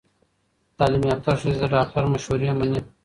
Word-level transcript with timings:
تعلیم 0.77 1.03
یافته 1.09 1.31
ښځې 1.39 1.53
د 1.61 1.63
ډاکټر 1.73 2.03
مشورې 2.13 2.49
مني۔ 2.57 2.79